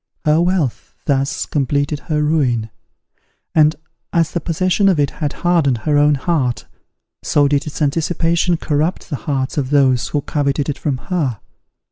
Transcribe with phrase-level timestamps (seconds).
[0.25, 2.71] Her wealth, thus completed her ruin;
[3.53, 3.75] and,
[4.11, 6.65] as the possession of it had hardened her own heart,
[7.21, 11.39] so did its anticipation corrupt the hearts of those who coveted it from her.